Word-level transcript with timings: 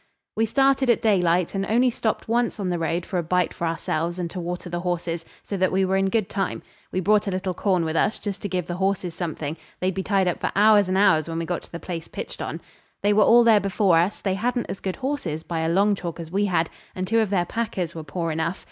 We 0.35 0.47
started 0.47 0.89
at 0.89 1.03
daylight, 1.03 1.53
and 1.53 1.63
only 1.63 1.91
stopped 1.91 2.27
once 2.27 2.59
on 2.59 2.69
the 2.69 2.79
road 2.79 3.05
for 3.05 3.19
a 3.19 3.23
bite 3.23 3.53
for 3.53 3.67
ourselves 3.67 4.17
and 4.17 4.31
to 4.31 4.39
water 4.39 4.67
the 4.67 4.79
horses, 4.79 5.23
so 5.43 5.57
that 5.57 5.71
we 5.71 5.85
were 5.85 5.95
in 5.95 6.09
good 6.09 6.27
time. 6.27 6.63
We 6.91 6.99
brought 7.01 7.27
a 7.27 7.29
little 7.29 7.53
corn 7.53 7.85
with 7.85 7.95
us, 7.95 8.17
just 8.19 8.41
to 8.41 8.49
give 8.49 8.65
the 8.65 8.77
horses 8.77 9.13
something; 9.13 9.57
they'd 9.79 9.93
be 9.93 10.01
tied 10.01 10.27
up 10.27 10.39
for 10.39 10.51
hours 10.55 10.89
and 10.89 10.97
hours 10.97 11.29
when 11.29 11.37
we 11.37 11.45
got 11.45 11.61
to 11.61 11.71
the 11.71 11.79
place 11.79 12.07
pitched 12.07 12.41
on. 12.41 12.61
They 13.03 13.13
were 13.13 13.21
all 13.21 13.43
there 13.43 13.59
before 13.59 13.99
us; 13.99 14.21
they 14.21 14.33
hadn't 14.33 14.71
as 14.71 14.79
good 14.79 14.95
horses 14.95 15.43
by 15.43 15.59
a 15.59 15.69
long 15.69 15.93
chalk 15.93 16.19
as 16.19 16.31
we 16.31 16.45
had, 16.45 16.71
and 16.95 17.07
two 17.07 17.19
of 17.19 17.29
their 17.29 17.45
packers 17.45 17.93
were 17.93 18.03
poor 18.03 18.31
enough. 18.31 18.59